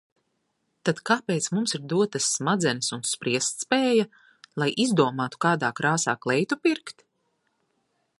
[0.89, 4.07] Tad kāpēc mums ir dotas smadzenes un spriestspēja?
[4.63, 7.05] Lai izdomātu, kādā krāsā kleitu pirkt?